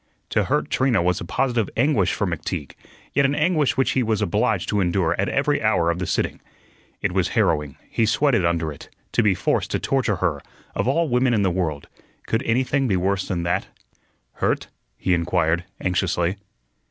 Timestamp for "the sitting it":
5.99-7.11